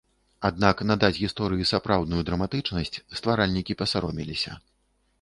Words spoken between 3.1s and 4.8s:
стваральнікі пасаромеліся.